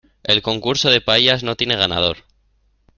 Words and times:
El 0.23 0.41
concurso 0.41 0.89
de 0.89 0.99
paellas 0.99 1.43
no 1.43 1.55
tiene 1.55 1.75
ganador. 1.75 2.23